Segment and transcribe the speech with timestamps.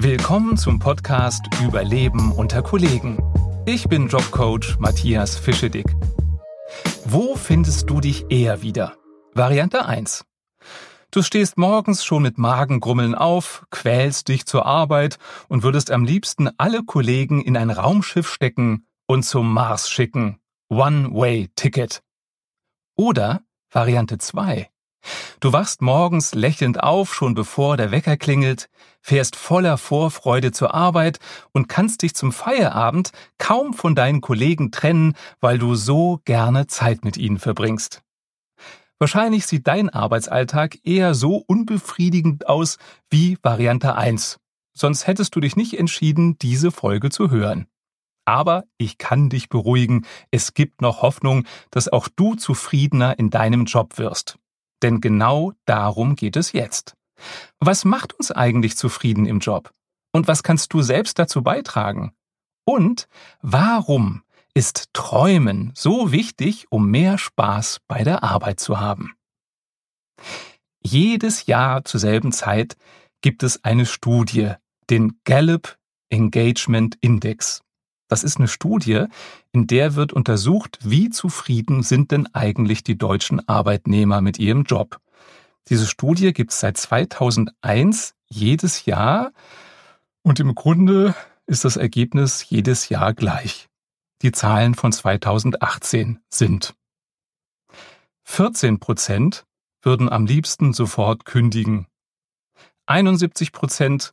[0.00, 3.18] Willkommen zum Podcast Überleben unter Kollegen.
[3.66, 5.86] Ich bin Jobcoach Matthias Fischedick.
[7.04, 8.96] Wo findest du dich eher wieder?
[9.34, 10.24] Variante 1.
[11.10, 15.18] Du stehst morgens schon mit Magengrummeln auf, quälst dich zur Arbeit
[15.48, 20.38] und würdest am liebsten alle Kollegen in ein Raumschiff stecken und zum Mars schicken.
[20.68, 22.04] One-Way-Ticket.
[22.94, 23.42] Oder
[23.72, 24.70] Variante 2.
[25.40, 28.68] Du wachst morgens lächelnd auf, schon bevor der Wecker klingelt,
[29.00, 31.18] fährst voller Vorfreude zur Arbeit
[31.52, 37.04] und kannst dich zum Feierabend kaum von deinen Kollegen trennen, weil du so gerne Zeit
[37.04, 38.02] mit ihnen verbringst.
[38.98, 42.78] Wahrscheinlich sieht dein Arbeitsalltag eher so unbefriedigend aus
[43.10, 44.38] wie Variante 1.
[44.74, 47.66] Sonst hättest du dich nicht entschieden, diese Folge zu hören.
[48.24, 53.64] Aber ich kann dich beruhigen, es gibt noch Hoffnung, dass auch du zufriedener in deinem
[53.64, 54.38] Job wirst.
[54.82, 56.94] Denn genau darum geht es jetzt.
[57.58, 59.72] Was macht uns eigentlich zufrieden im Job?
[60.12, 62.12] Und was kannst du selbst dazu beitragen?
[62.64, 63.08] Und
[63.42, 64.22] warum
[64.54, 69.14] ist Träumen so wichtig, um mehr Spaß bei der Arbeit zu haben?
[70.80, 72.76] Jedes Jahr zur selben Zeit
[73.20, 74.52] gibt es eine Studie,
[74.90, 75.76] den Gallup
[76.10, 77.62] Engagement Index.
[78.08, 79.04] Das ist eine Studie,
[79.52, 84.98] in der wird untersucht, wie zufrieden sind denn eigentlich die deutschen Arbeitnehmer mit ihrem Job.
[85.68, 89.32] Diese Studie gibt es seit 2001 jedes Jahr
[90.22, 91.14] und im Grunde
[91.46, 93.68] ist das Ergebnis jedes Jahr gleich.
[94.22, 96.74] Die Zahlen von 2018 sind
[98.24, 99.44] 14 Prozent
[99.82, 101.86] würden am liebsten sofort kündigen.
[102.86, 104.12] 71 Prozent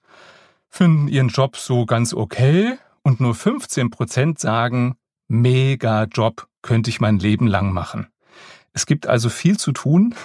[0.70, 7.00] finden ihren Job so ganz okay und nur 15 Prozent sagen, mega Job, könnte ich
[7.00, 8.08] mein Leben lang machen.
[8.74, 10.16] Es gibt also viel zu tun,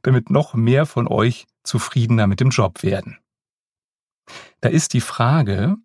[0.00, 3.18] damit noch mehr von euch zufriedener mit dem Job werden.
[4.62, 5.76] Da ist die Frage,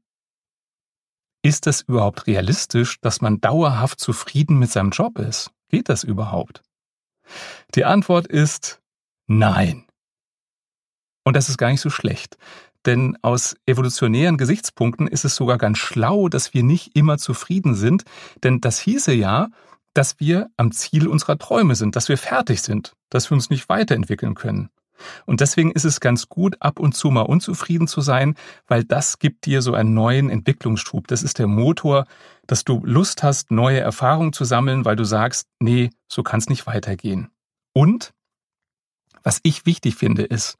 [1.44, 5.52] ist das überhaupt realistisch, dass man dauerhaft zufrieden mit seinem Job ist?
[5.68, 6.64] Geht das überhaupt?
[7.75, 8.81] Die Antwort ist
[9.28, 9.86] nein.
[11.25, 12.38] Und das ist gar nicht so schlecht.
[12.86, 18.03] Denn aus evolutionären Gesichtspunkten ist es sogar ganz schlau, dass wir nicht immer zufrieden sind,
[18.44, 19.50] denn das hieße ja,
[19.94, 23.70] dass wir am Ziel unserer Träume sind, dass wir fertig sind, dass wir uns nicht
[23.70, 24.70] weiterentwickeln können.
[25.25, 28.36] Und deswegen ist es ganz gut, ab und zu mal unzufrieden zu sein,
[28.68, 31.08] weil das gibt dir so einen neuen Entwicklungsschub.
[31.08, 32.06] Das ist der Motor,
[32.47, 36.50] dass du Lust hast, neue Erfahrungen zu sammeln, weil du sagst, nee, so kann es
[36.50, 37.30] nicht weitergehen.
[37.74, 38.14] Und
[39.24, 40.58] was ich wichtig finde, ist,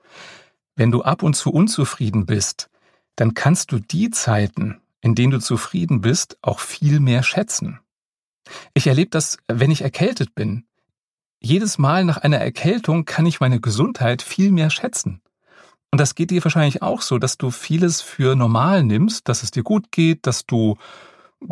[0.76, 2.70] wenn du ab und zu unzufrieden bist,
[3.16, 7.80] dann kannst du die Zeiten, in denen du zufrieden bist, auch viel mehr schätzen.
[8.74, 10.66] Ich erlebe das, wenn ich erkältet bin.
[11.40, 15.22] Jedes Mal nach einer Erkältung kann ich meine Gesundheit viel mehr schätzen.
[15.92, 19.52] Und das geht dir wahrscheinlich auch so, dass du vieles für normal nimmst, dass es
[19.52, 20.78] dir gut geht, dass du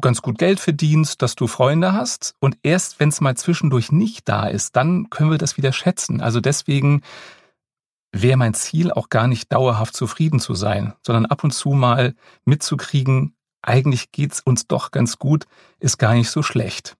[0.01, 2.35] ganz gut Geld verdienst, dass du Freunde hast.
[2.39, 6.21] Und erst wenn es mal zwischendurch nicht da ist, dann können wir das wieder schätzen.
[6.21, 7.01] Also deswegen
[8.11, 12.15] wäre mein Ziel auch gar nicht dauerhaft zufrieden zu sein, sondern ab und zu mal
[12.45, 15.45] mitzukriegen, eigentlich geht's uns doch ganz gut,
[15.79, 16.97] ist gar nicht so schlecht.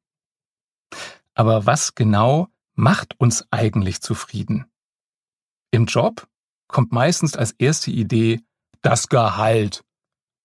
[1.34, 4.66] Aber was genau macht uns eigentlich zufrieden?
[5.72, 6.28] Im Job
[6.68, 8.42] kommt meistens als erste Idee
[8.82, 9.84] das Gehalt.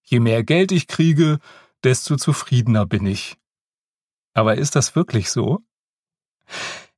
[0.03, 1.39] Je mehr Geld ich kriege,
[1.83, 3.37] desto zufriedener bin ich.
[4.35, 5.61] Aber ist das wirklich so?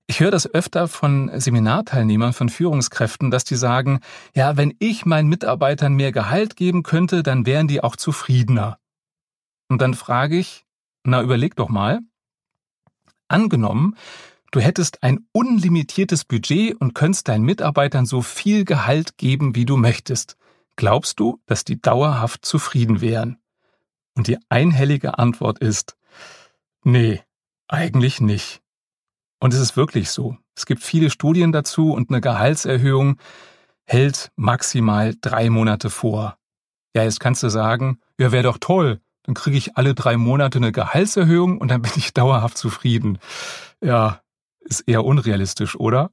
[0.08, 4.00] Ich höre das öfter von Seminarteilnehmern, von Führungskräften, dass die sagen,
[4.34, 8.78] ja, wenn ich meinen Mitarbeitern mehr Gehalt geben könnte, dann wären die auch zufriedener.
[9.68, 10.64] Und dann frage ich,
[11.02, 12.00] na überleg doch mal,
[13.26, 13.96] angenommen,
[14.52, 19.76] du hättest ein unlimitiertes Budget und könntest deinen Mitarbeitern so viel Gehalt geben, wie du
[19.76, 20.36] möchtest.
[20.76, 23.38] Glaubst du, dass die dauerhaft zufrieden wären?
[24.14, 25.96] Und die einhellige Antwort ist,
[26.84, 27.22] nee,
[27.66, 28.62] eigentlich nicht.
[29.46, 30.36] Und es ist wirklich so.
[30.56, 33.16] Es gibt viele Studien dazu und eine Gehaltserhöhung
[33.84, 36.36] hält maximal drei Monate vor.
[36.97, 39.00] Ja, jetzt kannst du sagen, ja, wäre doch toll.
[39.22, 43.21] Dann kriege ich alle drei Monate eine Gehaltserhöhung und dann bin ich dauerhaft zufrieden.
[43.80, 44.21] Ja,
[44.59, 46.10] ist eher unrealistisch, oder?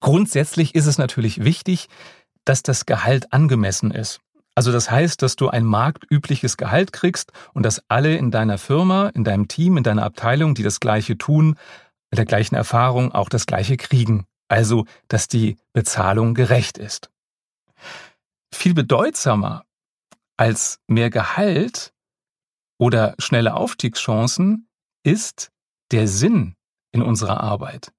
[0.00, 1.88] Grundsätzlich ist es natürlich wichtig,
[2.44, 4.20] dass das Gehalt angemessen ist.
[4.54, 9.08] Also das heißt, dass du ein marktübliches Gehalt kriegst und dass alle in deiner Firma,
[9.14, 11.56] in deinem Team, in deiner Abteilung, die das Gleiche tun,
[12.10, 14.26] mit der gleichen Erfahrung auch das Gleiche kriegen.
[14.48, 17.10] Also, dass die Bezahlung gerecht ist.
[18.52, 19.64] Viel bedeutsamer
[20.36, 21.92] als mehr Gehalt
[22.78, 24.68] oder schnelle Aufstiegschancen
[25.04, 25.50] ist
[25.92, 26.56] der Sinn
[26.92, 27.92] in unserer Arbeit.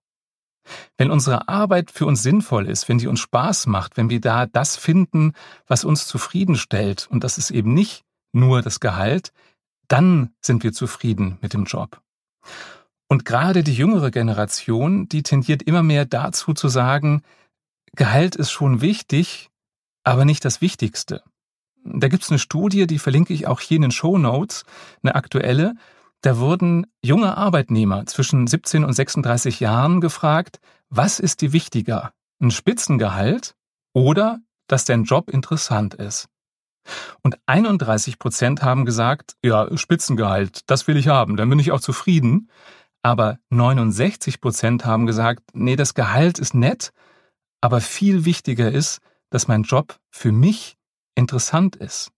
[0.98, 4.46] Wenn unsere Arbeit für uns sinnvoll ist, wenn die uns Spaß macht, wenn wir da
[4.46, 5.34] das finden,
[5.68, 8.04] was uns zufriedenstellt, und das ist eben nicht
[8.34, 9.31] nur das Gehalt,
[9.88, 12.02] dann sind wir zufrieden mit dem Job.
[13.12, 17.24] Und gerade die jüngere Generation, die tendiert immer mehr dazu zu sagen,
[17.94, 19.50] Gehalt ist schon wichtig,
[20.06, 21.22] aber nicht das Wichtigste.
[21.84, 24.63] Da gibt's eine Studie, die verlinke ich auch hier in den Show Notes,
[25.04, 25.74] eine aktuelle.
[26.22, 32.13] Da wurden junge Arbeitnehmer zwischen 17 und 36 Jahren gefragt, was ist dir wichtiger?
[32.42, 33.56] Ein Spitzengehalt
[33.92, 36.30] oder dass dein Job interessant ist?
[37.24, 41.81] Und 31 Prozent haben gesagt, ja, Spitzengehalt, das will ich haben, dann bin ich auch
[41.81, 42.50] zufrieden.
[43.03, 46.92] Aber 69 Prozent haben gesagt, nee, das Gehalt ist nett,
[47.59, 49.00] aber viel wichtiger ist,
[49.30, 50.77] dass mein Job für mich
[51.15, 52.12] interessant ist.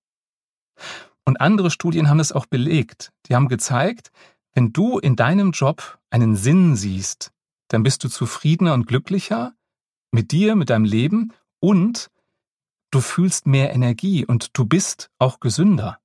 [1.26, 3.12] Und andere Studien haben das auch belegt.
[3.28, 4.12] Die haben gezeigt,
[4.54, 7.32] wenn du in deinem Job einen Sinn siehst,
[7.70, 9.54] dann bist du zufriedener und glücklicher
[10.12, 12.10] mit dir, mit deinem Leben und
[12.92, 16.00] du fühlst mehr Energie und du bist auch gesünder.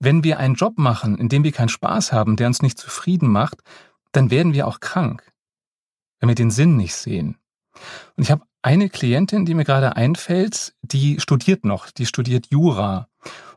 [0.00, 3.28] Wenn wir einen Job machen, in dem wir keinen Spaß haben, der uns nicht zufrieden
[3.28, 3.60] macht,
[4.12, 5.32] dann werden wir auch krank,
[6.20, 7.36] wenn wir den Sinn nicht sehen.
[8.16, 13.08] Und ich habe eine Klientin, die mir gerade einfällt, die studiert noch, die studiert Jura.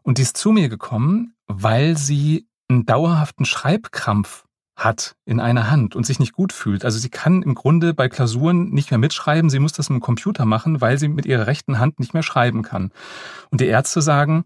[0.04, 4.46] Und die ist zu mir gekommen, weil sie einen dauerhaften Schreibkrampf
[4.76, 6.86] hat in einer Hand und sich nicht gut fühlt.
[6.86, 10.02] Also sie kann im Grunde bei Klausuren nicht mehr mitschreiben, sie muss das mit dem
[10.02, 12.92] Computer machen, weil sie mit ihrer rechten Hand nicht mehr schreiben kann.
[13.50, 14.46] Und die Ärzte sagen,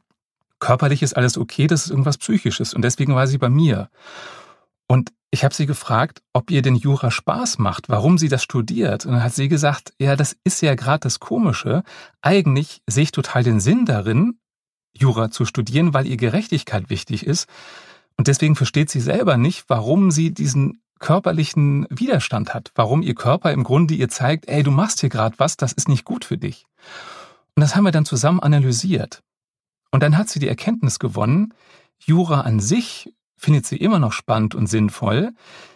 [0.62, 3.90] körperlich ist alles okay, das ist irgendwas Psychisches und deswegen war sie bei mir.
[4.88, 9.06] Und ich habe sie gefragt, ob ihr den Jura Spaß macht, warum sie das studiert.
[9.06, 11.84] Und dann hat sie gesagt, ja, das ist ja gerade das Komische.
[12.22, 14.40] Eigentlich sehe ich total den Sinn darin,
[14.94, 17.48] Jura zu studieren, weil ihr Gerechtigkeit wichtig ist.
[18.18, 23.54] Und deswegen versteht sie selber nicht, warum sie diesen körperlichen Widerstand hat, warum ihr Körper
[23.54, 26.38] im Grunde ihr zeigt, ey, du machst hier gerade was, das ist nicht gut für
[26.38, 26.66] dich.
[27.56, 29.24] Und das haben wir dann zusammen analysiert.
[29.92, 31.54] Und dann hat sie die Erkenntnis gewonnen,
[32.00, 35.32] Jura an sich findet sie immer noch spannend und sinnvoll.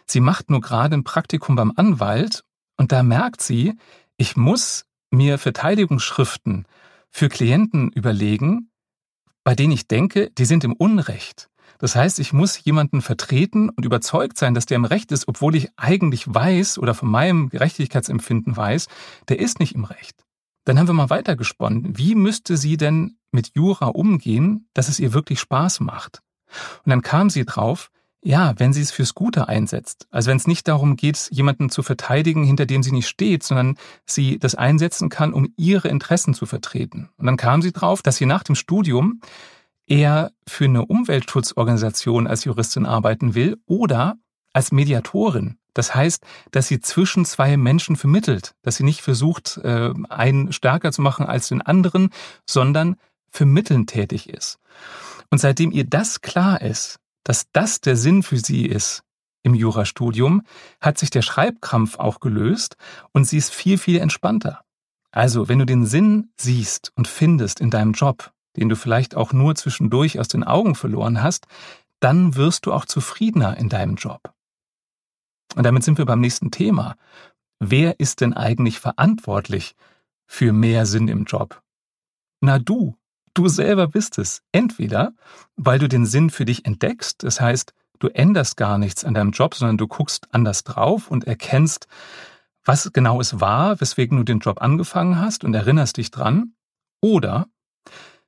[0.06, 2.44] Sie macht nur gerade ein Praktikum beim Anwalt
[2.78, 3.76] und da merkt sie,
[4.18, 6.66] ich muss mir Verteidigungsschriften
[7.10, 8.70] für Klienten überlegen,
[9.44, 11.50] bei denen ich denke, die sind im Unrecht.
[11.78, 15.56] Das heißt, ich muss jemanden vertreten und überzeugt sein, dass der im Recht ist, obwohl
[15.56, 18.88] ich eigentlich weiß oder von meinem Gerechtigkeitsempfinden weiß,
[19.28, 20.25] der ist nicht im Recht.
[20.66, 21.98] Dann haben wir mal weitergesponnen.
[21.98, 26.22] Wie müsste sie denn mit Jura umgehen, dass es ihr wirklich Spaß macht?
[26.84, 27.90] Und dann kam sie drauf,
[28.24, 30.08] ja, wenn sie es fürs Gute einsetzt.
[30.10, 33.78] Also wenn es nicht darum geht, jemanden zu verteidigen, hinter dem sie nicht steht, sondern
[34.08, 37.10] sie das einsetzen kann, um ihre Interessen zu vertreten.
[37.18, 39.22] Und dann kam sie drauf, dass sie nach dem Studium
[39.86, 44.18] eher für eine Umweltschutzorganisation als Juristin arbeiten will oder
[44.54, 45.58] als Mediatorin.
[45.76, 50.92] Das heißt, dass sie zwischen zwei Menschen vermittelt, dass sie nicht versucht, äh, einen stärker
[50.92, 52.10] zu machen als den anderen,
[52.50, 52.96] sondern
[53.30, 54.58] vermittelnd tätig ist.
[55.30, 59.04] Und seitdem ihr das klar ist, dass das der Sinn für sie ist
[59.44, 60.44] im Jurastudium,
[60.80, 62.78] hat sich der Schreibkrampf auch gelöst
[63.12, 64.62] und sie ist viel, viel entspannter.
[65.12, 69.34] Also, wenn du den Sinn siehst und findest in deinem Job, den du vielleicht auch
[69.34, 71.48] nur zwischendurch aus den Augen verloren hast,
[72.00, 74.35] dann wirst du auch zufriedener in deinem Job.
[75.56, 76.96] Und damit sind wir beim nächsten Thema.
[77.60, 79.76] Wer ist denn eigentlich verantwortlich
[80.28, 81.62] für mehr Sinn im Job?
[82.42, 82.96] Na du,
[83.36, 84.42] Du selber bist es.
[84.54, 85.14] Entweder,
[85.58, 89.32] weil du den Sinn für dich entdeckst, das heißt, du änderst gar nichts an deinem
[89.32, 91.88] Job, sondern du guckst anders drauf und erkennst,
[92.64, 96.54] was genau es war, weswegen du den Job angefangen hast und erinnerst dich dran.
[97.02, 97.48] Oder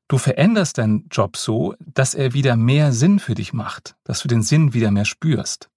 [0.10, 4.28] du veränderst deinen Job so, dass er wieder mehr Sinn für dich macht, dass du
[4.28, 5.70] den Sinn wieder mehr spürst.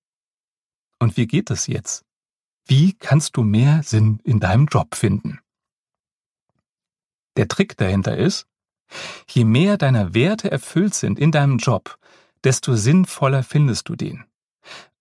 [1.00, 2.04] Und wie geht das jetzt?
[2.66, 5.40] Wie kannst du mehr Sinn in deinem Job finden?
[7.36, 8.46] Der Trick dahinter ist,
[9.28, 11.98] Je mehr deiner Werte erfüllt sind in deinem Job,
[12.44, 14.24] desto sinnvoller findest du den.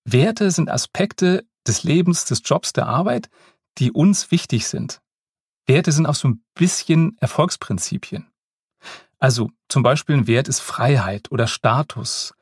[0.03, 3.29] Werte sind Aspekte des Lebens, des Jobs, der Arbeit,
[3.77, 5.01] die uns wichtig sind.
[5.67, 8.27] Werte sind auch so ein bisschen Erfolgsprinzipien.
[9.19, 12.33] Also zum Beispiel ein Wert ist Freiheit oder Status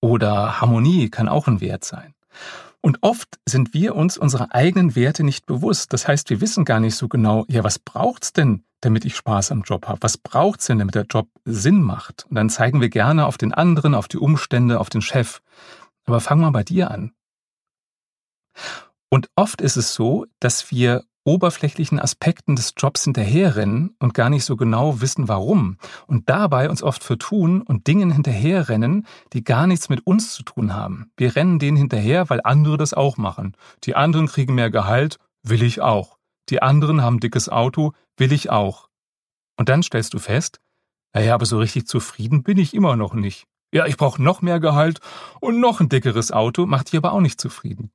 [0.00, 2.14] oder Harmonie kann auch ein Wert sein.
[2.86, 5.92] Und oft sind wir uns unserer eigenen Werte nicht bewusst.
[5.92, 9.50] Das heißt, wir wissen gar nicht so genau, ja, was braucht's denn, damit ich Spaß
[9.50, 10.00] am Job habe?
[10.02, 12.26] Was braucht's denn, damit der Job Sinn macht?
[12.30, 15.40] Und dann zeigen wir gerne auf den anderen, auf die Umstände, auf den Chef.
[16.04, 17.10] Aber fang mal bei dir an.
[19.08, 24.44] Und oft ist es so, dass wir oberflächlichen Aspekten des Jobs hinterherrennen und gar nicht
[24.44, 25.76] so genau wissen, warum.
[26.06, 30.74] Und dabei uns oft vertun und Dingen hinterherrennen, die gar nichts mit uns zu tun
[30.74, 31.10] haben.
[31.16, 33.56] Wir rennen denen hinterher, weil andere das auch machen.
[33.84, 36.16] Die anderen kriegen mehr Gehalt, will ich auch.
[36.48, 38.88] Die anderen haben dickes Auto, will ich auch.
[39.56, 40.60] Und dann stellst du fest,
[41.12, 43.46] naja, aber so richtig zufrieden bin ich immer noch nicht.
[43.72, 45.00] Ja, ich brauche noch mehr Gehalt
[45.40, 47.90] und noch ein dickeres Auto, macht dich aber auch nicht zufrieden.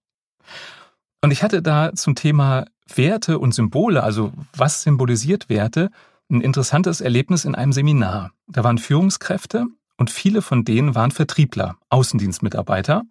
[1.24, 2.66] Und ich hatte da zum Thema
[2.98, 5.90] Werte und Symbole, also was symbolisiert Werte,
[6.30, 8.32] ein interessantes Erlebnis in einem Seminar.
[8.48, 9.68] Da waren Führungskräfte
[9.98, 13.04] und viele von denen waren Vertriebler, Außendienstmitarbeiter.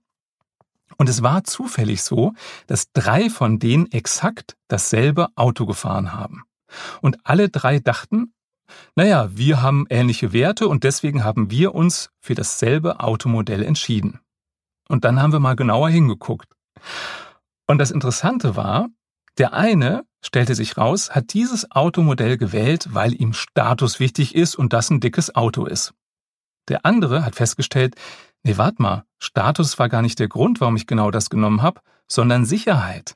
[0.97, 2.33] Und es war zufällig so,
[2.67, 6.43] dass drei von denen exakt dasselbe Auto gefahren haben.
[7.01, 8.33] Und alle drei dachten,
[8.95, 14.21] naja, wir haben ähnliche Werte und deswegen haben wir uns für dasselbe Automodell entschieden.
[14.89, 16.53] Und dann haben wir mal genauer hingeguckt.
[17.67, 18.89] Und das Interessante war,
[19.39, 24.73] der eine, stellte sich raus, hat dieses Automodell gewählt, weil ihm Status wichtig ist und
[24.73, 25.95] das ein dickes Auto ist.
[26.69, 27.95] Der andere hat festgestellt,
[28.43, 31.81] nee, warte mal, Status war gar nicht der Grund, warum ich genau das genommen habe,
[32.07, 33.15] sondern Sicherheit.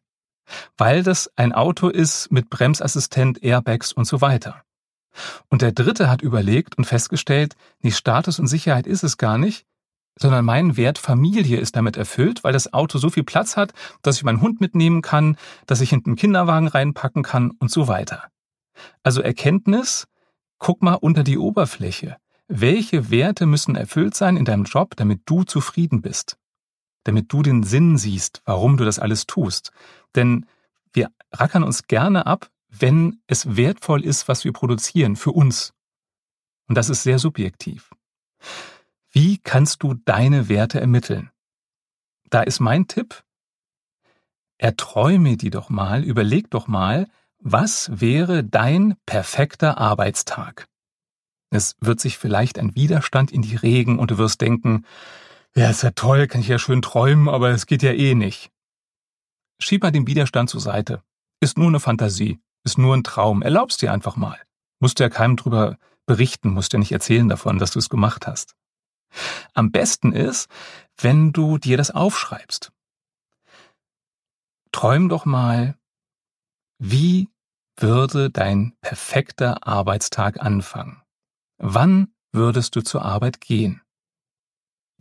[0.76, 4.62] Weil das ein Auto ist mit Bremsassistent, Airbags und so weiter.
[5.48, 9.64] Und der dritte hat überlegt und festgestellt, nee, Status und Sicherheit ist es gar nicht,
[10.18, 14.16] sondern mein Wert Familie ist damit erfüllt, weil das Auto so viel Platz hat, dass
[14.16, 18.28] ich meinen Hund mitnehmen kann, dass ich hinten einen Kinderwagen reinpacken kann und so weiter.
[19.02, 20.06] Also Erkenntnis,
[20.58, 22.16] guck mal unter die Oberfläche.
[22.46, 26.36] Welche Werte müssen erfüllt sein in deinem Job, damit du zufrieden bist?
[27.04, 29.72] Damit du den Sinn siehst, warum du das alles tust.
[30.14, 30.46] Denn
[30.92, 35.72] wir rackern uns gerne ab, wenn es wertvoll ist, was wir produzieren, für uns.
[36.68, 37.90] Und das ist sehr subjektiv.
[39.16, 41.30] Wie kannst du deine Werte ermitteln?
[42.30, 43.22] Da ist mein Tipp,
[44.58, 47.06] erträume die doch mal, überleg doch mal,
[47.38, 50.66] was wäre dein perfekter Arbeitstag?
[51.50, 54.84] Es wird sich vielleicht ein Widerstand in die regen und du wirst denken,
[55.54, 58.50] ja, ist ja toll, kann ich ja schön träumen, aber es geht ja eh nicht.
[59.60, 61.04] Schieb mal den Widerstand zur Seite.
[61.38, 62.40] Ist nur eine Fantasie.
[62.64, 63.42] Ist nur ein Traum.
[63.42, 64.40] Erlaubst dir einfach mal.
[64.80, 68.56] Musst ja keinem drüber berichten, musst ja nicht erzählen davon, dass du es gemacht hast.
[69.52, 70.48] Am besten ist,
[70.98, 72.72] wenn du dir das aufschreibst.
[74.72, 75.76] Träum doch mal,
[76.78, 77.28] wie
[77.76, 81.02] würde dein perfekter Arbeitstag anfangen?
[81.58, 83.80] Wann würdest du zur Arbeit gehen?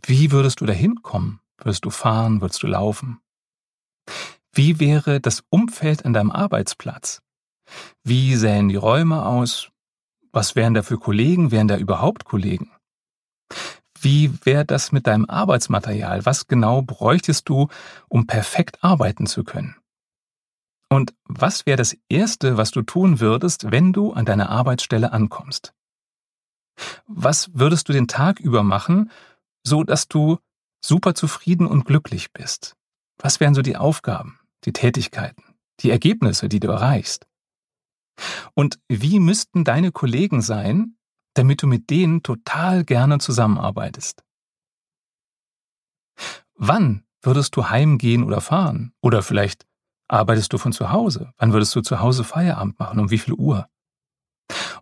[0.02, 1.40] Wie würdest du dahin kommen?
[1.58, 2.40] Würdest du fahren?
[2.40, 3.20] Würdest du laufen?
[4.52, 7.22] Wie wäre das Umfeld an deinem Arbeitsplatz?
[8.02, 9.70] Wie sähen die Räume aus?
[10.30, 11.50] Was wären da für Kollegen?
[11.50, 12.70] Wären da überhaupt Kollegen?
[14.04, 16.26] Wie wäre das mit deinem Arbeitsmaterial?
[16.26, 17.68] Was genau bräuchtest du,
[18.08, 19.76] um perfekt arbeiten zu können?
[20.90, 25.72] Und was wäre das Erste, was du tun würdest, wenn du an deiner Arbeitsstelle ankommst?
[27.06, 29.10] Was würdest du den Tag über machen,
[29.66, 30.38] so dass du
[30.84, 32.76] super zufrieden und glücklich bist?
[33.16, 37.26] Was wären so die Aufgaben, die Tätigkeiten, die Ergebnisse, die du erreichst?
[38.52, 40.93] Und wie müssten deine Kollegen sein,
[41.34, 44.24] damit du mit denen total gerne zusammenarbeitest?
[46.54, 48.92] Wann würdest du heimgehen oder fahren?
[49.00, 49.66] Oder vielleicht
[50.08, 51.32] arbeitest du von zu Hause?
[51.38, 53.00] Wann würdest du zu Hause Feierabend machen?
[53.00, 53.68] Um wie viel Uhr?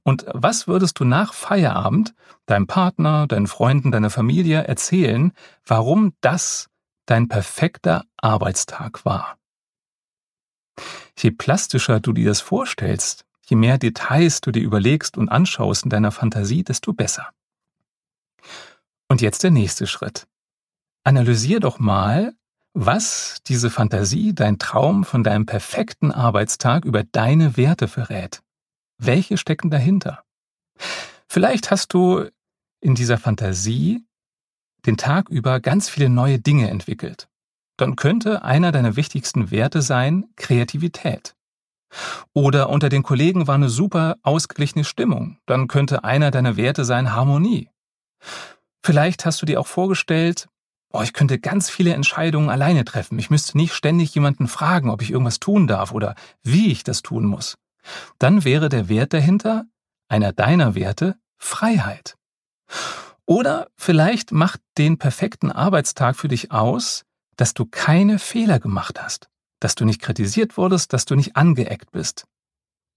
[0.04, 2.14] Und was würdest du nach Feierabend
[2.46, 5.32] deinem Partner, deinen Freunden, deiner Familie erzählen,
[5.64, 6.68] warum das
[7.06, 9.38] dein perfekter Arbeitstag war?
[11.16, 15.90] Je plastischer du dir das vorstellst, je mehr Details du dir überlegst und anschaust in
[15.90, 17.30] deiner Fantasie, desto besser.
[19.08, 20.26] Und jetzt der nächste Schritt.
[21.04, 22.34] Analysier doch mal,
[22.72, 28.42] was diese Fantasie, dein Traum von deinem perfekten Arbeitstag über deine Werte verrät.
[28.98, 30.24] Welche stecken dahinter?
[31.28, 32.28] Vielleicht hast du
[32.80, 34.04] in dieser Fantasie
[34.86, 37.28] den Tag über ganz viele neue Dinge entwickelt
[37.82, 41.34] dann könnte einer deiner wichtigsten Werte sein Kreativität.
[42.32, 47.12] Oder unter den Kollegen war eine super ausgeglichene Stimmung, dann könnte einer deiner Werte sein
[47.12, 47.68] Harmonie.
[48.82, 50.48] Vielleicht hast du dir auch vorgestellt,
[50.92, 55.02] oh, ich könnte ganz viele Entscheidungen alleine treffen, ich müsste nicht ständig jemanden fragen, ob
[55.02, 57.56] ich irgendwas tun darf oder wie ich das tun muss.
[58.18, 59.66] Dann wäre der Wert dahinter,
[60.08, 62.16] einer deiner Werte, Freiheit.
[63.26, 67.04] Oder vielleicht macht den perfekten Arbeitstag für dich aus,
[67.36, 69.28] dass du keine Fehler gemacht hast,
[69.62, 72.26] dass du nicht kritisiert wurdest, dass du nicht angeeckt bist.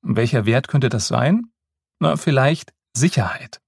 [0.02, 1.52] Welcher Wert könnte das sein?
[2.00, 3.62] Na, vielleicht Sicherheit.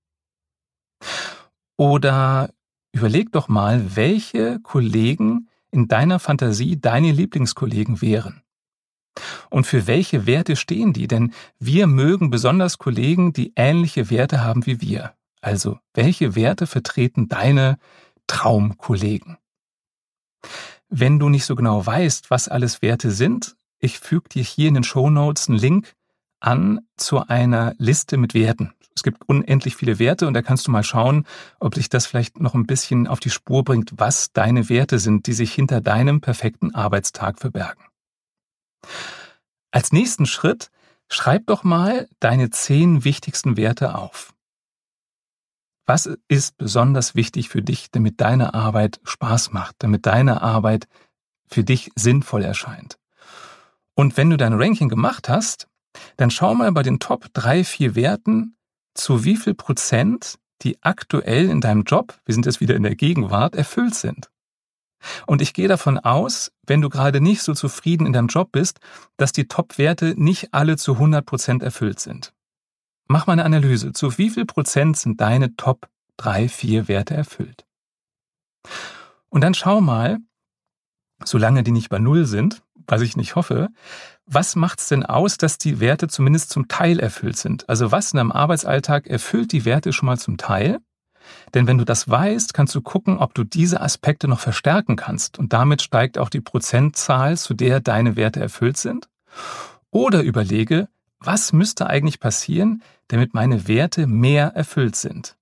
[1.77, 2.51] Oder
[2.91, 8.41] überleg doch mal, welche Kollegen in deiner Fantasie deine Lieblingskollegen wären.
[9.49, 11.07] Und für welche Werte stehen die?
[11.07, 15.13] Denn wir mögen besonders Kollegen, die ähnliche Werte haben wie wir.
[15.41, 17.77] Also, welche Werte vertreten deine
[18.27, 19.37] Traumkollegen?
[20.89, 24.73] Wenn du nicht so genau weißt, was alles Werte sind, ich füge dir hier in
[24.73, 25.93] den Show Notes einen Link
[26.39, 28.73] an zu einer Liste mit Werten.
[28.95, 31.27] Es gibt unendlich viele Werte und da kannst du mal schauen,
[31.59, 35.27] ob dich das vielleicht noch ein bisschen auf die Spur bringt, was deine Werte sind,
[35.27, 37.83] die sich hinter deinem perfekten Arbeitstag verbergen.
[39.71, 40.71] Als nächsten Schritt
[41.09, 44.33] schreib doch mal deine zehn wichtigsten Werte auf.
[45.87, 50.87] Was ist besonders wichtig für dich, damit deine Arbeit Spaß macht, damit deine Arbeit
[51.47, 52.99] für dich sinnvoll erscheint?
[53.95, 55.67] Und wenn du dein Ranking gemacht hast,
[56.17, 58.57] dann schau mal bei den Top drei, vier Werten,
[58.93, 62.95] zu wie viel Prozent die aktuell in deinem Job, wir sind jetzt wieder in der
[62.95, 64.29] Gegenwart, erfüllt sind.
[65.25, 68.79] Und ich gehe davon aus, wenn du gerade nicht so zufrieden in deinem Job bist,
[69.15, 72.33] dass die Top-Werte nicht alle zu 100 Prozent erfüllt sind.
[73.07, 73.93] Mach mal eine Analyse.
[73.93, 75.87] Zu wie viel Prozent sind deine Top
[76.17, 77.65] 3, 4 Werte erfüllt?
[79.29, 80.17] Und dann schau mal,
[81.23, 83.69] solange die nicht bei Null sind, was ich nicht hoffe,
[84.25, 87.67] was macht's denn aus, dass die Werte zumindest zum Teil erfüllt sind?
[87.69, 90.79] Also was in einem Arbeitsalltag erfüllt die Werte schon mal zum Teil?
[91.53, 95.39] Denn wenn du das weißt, kannst du gucken, ob du diese Aspekte noch verstärken kannst.
[95.39, 99.09] Und damit steigt auch die Prozentzahl, zu der deine Werte erfüllt sind.
[99.91, 100.87] Oder überlege,
[101.19, 105.37] was müsste eigentlich passieren, damit meine Werte mehr erfüllt sind?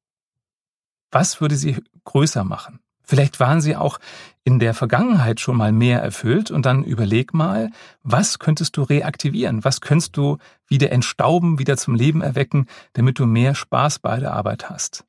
[1.11, 2.79] Was würde sie größer machen?
[3.03, 3.99] Vielleicht waren sie auch
[4.43, 7.69] in der Vergangenheit schon mal mehr erfüllt und dann überleg mal,
[8.03, 9.63] was könntest du reaktivieren?
[9.63, 14.33] Was könntest du wieder entstauben, wieder zum Leben erwecken, damit du mehr Spaß bei der
[14.33, 15.04] Arbeit hast?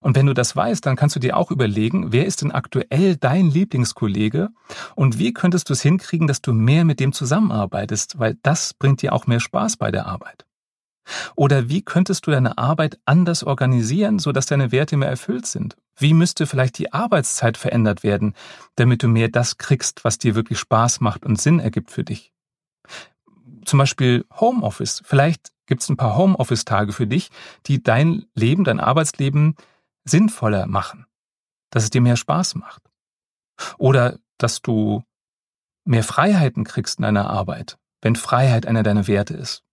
[0.00, 3.16] Und wenn du das weißt, dann kannst du dir auch überlegen, wer ist denn aktuell
[3.16, 4.50] dein Lieblingskollege
[4.94, 9.02] und wie könntest du es hinkriegen, dass du mehr mit dem zusammenarbeitest, weil das bringt
[9.02, 10.46] dir auch mehr Spaß bei der Arbeit.
[11.36, 15.76] Oder wie könntest du deine Arbeit anders organisieren, sodass deine Werte mehr erfüllt sind?
[15.96, 18.34] Wie müsste vielleicht die Arbeitszeit verändert werden,
[18.76, 22.32] damit du mehr das kriegst, was dir wirklich Spaß macht und Sinn ergibt für dich?
[23.64, 25.02] Zum Beispiel Homeoffice.
[25.04, 27.30] Vielleicht gibt es ein paar Homeoffice-Tage für dich,
[27.66, 29.56] die dein Leben, dein Arbeitsleben
[30.08, 31.06] sinnvoller machen,
[31.70, 32.82] dass es dir mehr Spaß macht.
[33.76, 35.02] Oder dass du
[35.84, 39.64] mehr Freiheiten kriegst in deiner Arbeit, wenn Freiheit einer deiner Werte ist.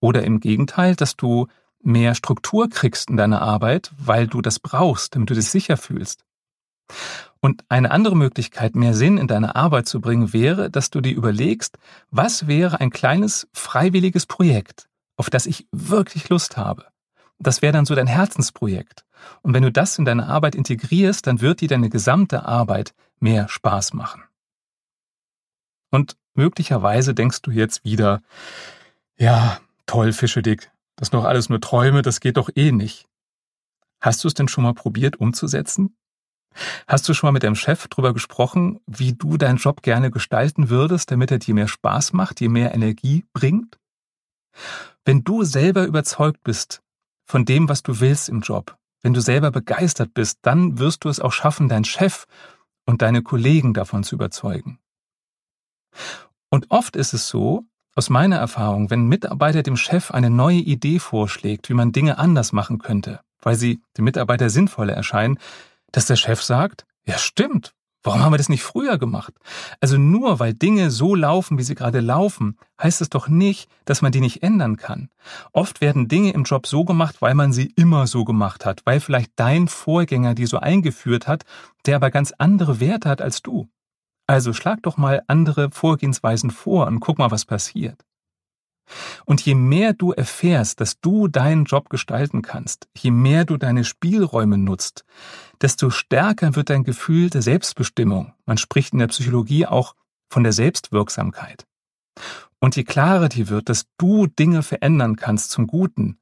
[0.00, 1.46] Oder im Gegenteil, dass du
[1.82, 6.24] mehr Struktur kriegst in deiner Arbeit, weil du das brauchst, damit du dich sicher fühlst.
[7.40, 11.14] Und eine andere Möglichkeit, mehr Sinn in deine Arbeit zu bringen, wäre, dass du dir
[11.14, 11.78] überlegst,
[12.10, 16.89] was wäre ein kleines freiwilliges Projekt, auf das ich wirklich Lust habe.
[17.40, 19.04] Das wäre dann so dein Herzensprojekt.
[19.42, 23.48] Und wenn du das in deine Arbeit integrierst, dann wird dir deine gesamte Arbeit mehr
[23.48, 24.22] Spaß machen.
[25.90, 28.22] Und möglicherweise denkst du jetzt wieder,
[29.16, 33.06] ja, toll, Fischedick, das sind doch alles nur Träume, das geht doch eh nicht.
[34.00, 35.96] Hast du es denn schon mal probiert umzusetzen?
[36.86, 40.68] Hast du schon mal mit deinem Chef darüber gesprochen, wie du deinen Job gerne gestalten
[40.68, 43.78] würdest, damit er dir mehr Spaß macht, dir mehr Energie bringt?
[45.04, 46.82] Wenn du selber überzeugt bist
[47.30, 51.08] von dem, was du willst im Job, wenn du selber begeistert bist, dann wirst du
[51.08, 52.26] es auch schaffen, deinen Chef
[52.86, 54.78] und deine Kollegen davon zu überzeugen.
[56.50, 57.64] Und oft ist es so,
[57.94, 62.18] aus meiner Erfahrung, wenn ein Mitarbeiter dem Chef eine neue Idee vorschlägt, wie man Dinge
[62.18, 65.38] anders machen könnte, weil sie dem Mitarbeiter sinnvoller erscheinen,
[65.92, 69.34] dass der Chef sagt, ja stimmt, Warum haben wir das nicht früher gemacht?
[69.80, 74.00] Also nur weil Dinge so laufen, wie sie gerade laufen, heißt es doch nicht, dass
[74.00, 75.10] man die nicht ändern kann.
[75.52, 79.00] Oft werden Dinge im Job so gemacht, weil man sie immer so gemacht hat, weil
[79.00, 81.44] vielleicht dein Vorgänger die so eingeführt hat,
[81.84, 83.68] der aber ganz andere Werte hat als du.
[84.26, 88.00] Also schlag doch mal andere Vorgehensweisen vor und guck mal, was passiert.
[89.24, 93.84] Und je mehr du erfährst, dass du deinen Job gestalten kannst, je mehr du deine
[93.84, 95.04] Spielräume nutzt,
[95.60, 98.32] desto stärker wird dein Gefühl der Selbstbestimmung.
[98.46, 99.94] Man spricht in der Psychologie auch
[100.28, 101.66] von der Selbstwirksamkeit.
[102.60, 106.18] Und je klarer dir wird, dass du Dinge verändern kannst zum Guten,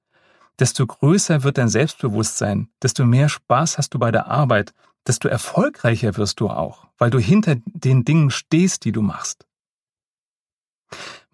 [0.58, 4.72] desto größer wird dein Selbstbewusstsein, desto mehr Spaß hast du bei der Arbeit,
[5.06, 9.46] desto erfolgreicher wirst du auch, weil du hinter den Dingen stehst, die du machst.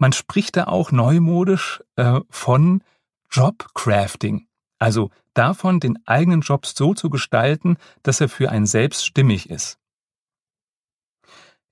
[0.05, 2.85] Man spricht da auch neumodisch äh, von
[3.31, 4.47] Jobcrafting,
[4.79, 9.79] also davon, den eigenen Job so zu gestalten, dass er für einen selbst stimmig ist.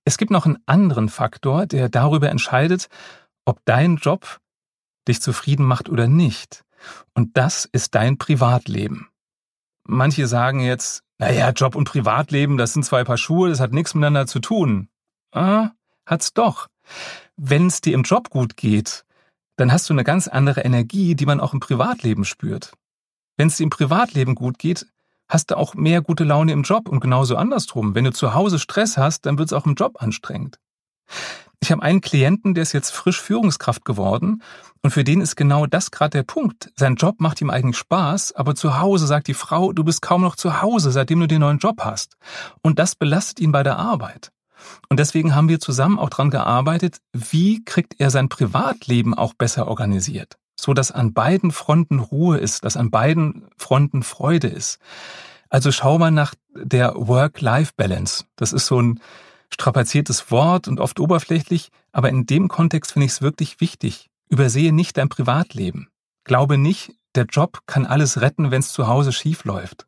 [0.06, 2.88] Es gibt noch einen anderen Faktor, der darüber entscheidet,
[3.44, 4.40] ob dein Job
[5.06, 6.64] dich zufrieden macht oder nicht.
[7.12, 9.10] Und das ist dein Privatleben.
[9.84, 13.92] Manche sagen jetzt, naja, Job und Privatleben, das sind zwei Paar Schuhe, das hat nichts
[13.92, 14.88] miteinander zu tun.
[15.32, 15.72] Ah,
[16.06, 16.68] hat's doch.
[17.36, 19.04] Wenn es dir im Job gut geht,
[19.56, 22.72] dann hast du eine ganz andere Energie, die man auch im Privatleben spürt.
[23.36, 24.86] Wenn es dir im Privatleben gut geht,
[25.28, 27.94] hast du auch mehr gute Laune im Job und genauso andersrum.
[27.94, 30.58] Wenn du zu Hause Stress hast, dann wird es auch im Job anstrengend.
[31.60, 34.42] Ich habe einen Klienten, der ist jetzt frisch Führungskraft geworden
[34.82, 36.72] und für den ist genau das gerade der Punkt.
[36.76, 40.22] Sein Job macht ihm eigentlich Spaß, aber zu Hause sagt die Frau, du bist kaum
[40.22, 42.16] noch zu Hause, seitdem du den neuen Job hast.
[42.62, 44.32] Und das belastet ihn bei der Arbeit.
[44.88, 49.68] Und deswegen haben wir zusammen auch dran gearbeitet, wie kriegt er sein Privatleben auch besser
[49.68, 54.78] organisiert, so dass an beiden Fronten Ruhe ist, dass an beiden Fronten Freude ist.
[55.48, 58.24] Also schau mal nach der Work-Life-Balance.
[58.36, 59.00] Das ist so ein
[59.50, 64.08] strapaziertes Wort und oft oberflächlich, aber in dem Kontext finde ich es wirklich wichtig.
[64.30, 65.88] Übersehe nicht dein Privatleben.
[66.24, 69.86] Glaube nicht, der Job kann alles retten, wenn es zu Hause schief läuft.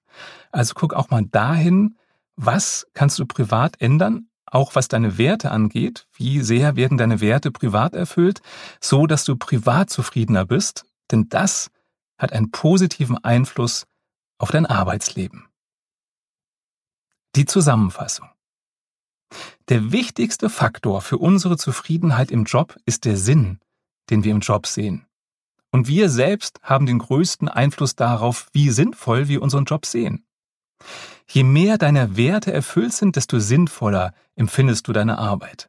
[0.52, 1.96] Also guck auch mal dahin,
[2.36, 7.50] was kannst du privat ändern, auch was deine Werte angeht, wie sehr werden deine Werte
[7.50, 8.40] privat erfüllt,
[8.80, 11.70] so dass du privat zufriedener bist, denn das
[12.18, 13.86] hat einen positiven Einfluss
[14.38, 15.46] auf dein Arbeitsleben.
[17.34, 18.28] Die Zusammenfassung.
[19.68, 23.58] Der wichtigste Faktor für unsere Zufriedenheit im Job ist der Sinn,
[24.10, 25.06] den wir im Job sehen.
[25.72, 30.24] Und wir selbst haben den größten Einfluss darauf, wie sinnvoll wir unseren Job sehen.
[31.28, 35.68] Je mehr deine Werte erfüllt sind, desto sinnvoller empfindest du deine Arbeit.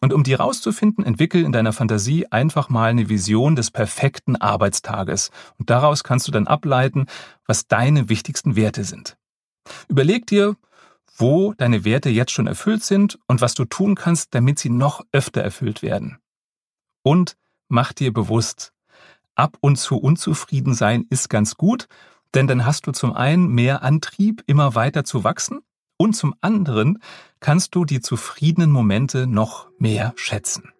[0.00, 5.30] Und um die rauszufinden, entwickel in deiner Fantasie einfach mal eine Vision des perfekten Arbeitstages.
[5.58, 7.06] Und daraus kannst du dann ableiten,
[7.46, 9.16] was deine wichtigsten Werte sind.
[9.88, 10.56] Überleg dir,
[11.16, 15.04] wo deine Werte jetzt schon erfüllt sind und was du tun kannst, damit sie noch
[15.12, 16.18] öfter erfüllt werden.
[17.02, 17.36] Und
[17.68, 18.72] mach dir bewusst,
[19.36, 21.86] ab und zu unzufrieden sein ist ganz gut,
[22.34, 25.60] denn dann hast du zum einen mehr Antrieb, immer weiter zu wachsen
[25.96, 26.98] und zum anderen
[27.40, 30.72] kannst du die zufriedenen Momente noch mehr schätzen.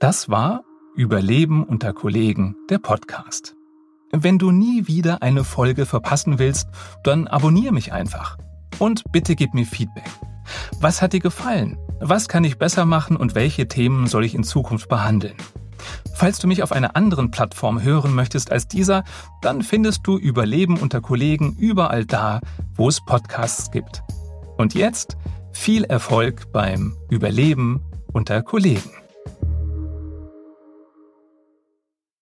[0.00, 0.64] Das war
[0.96, 3.54] Überleben unter Kollegen, der Podcast.
[4.12, 6.68] Wenn du nie wieder eine Folge verpassen willst,
[7.04, 8.38] dann abonniere mich einfach.
[8.78, 10.08] Und bitte gib mir Feedback.
[10.80, 11.76] Was hat dir gefallen?
[12.00, 15.36] Was kann ich besser machen und welche Themen soll ich in Zukunft behandeln?
[16.14, 19.04] Falls du mich auf einer anderen Plattform hören möchtest als dieser,
[19.42, 22.40] dann findest du Überleben unter Kollegen überall da,
[22.74, 24.02] wo es Podcasts gibt.
[24.56, 25.16] Und jetzt
[25.52, 28.90] viel Erfolg beim Überleben unter Kollegen.